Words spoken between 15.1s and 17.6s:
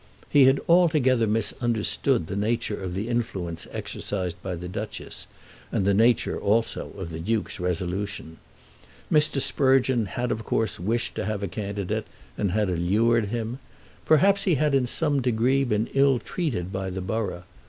degree been ill treated by the borough.